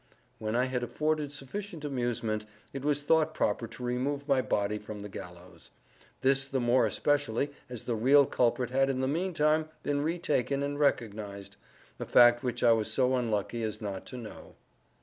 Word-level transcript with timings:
When 0.39 0.55
I 0.55 0.65
had 0.65 0.81
afforded 0.81 1.31
sufficient 1.31 1.85
amusement, 1.85 2.47
it 2.73 2.83
was 2.83 3.03
thought 3.03 3.35
proper 3.35 3.67
to 3.67 3.83
remove 3.83 4.27
my 4.27 4.41
body 4.41 4.79
from 4.79 5.01
the 5.01 5.09
gallows;—this 5.09 6.47
the 6.47 6.59
more 6.59 6.87
especially 6.87 7.51
as 7.69 7.83
the 7.83 7.93
real 7.95 8.25
culprit 8.25 8.71
had 8.71 8.89
in 8.89 9.01
the 9.01 9.07
meantime 9.07 9.69
been 9.83 10.01
retaken 10.01 10.63
and 10.63 10.79
recognized, 10.79 11.55
a 11.99 12.05
fact 12.07 12.41
which 12.41 12.63
I 12.63 12.71
was 12.71 12.91
so 12.91 13.15
unlucky 13.15 13.61
as 13.61 13.79
not 13.79 14.07
to 14.07 14.17
know. 14.17 14.55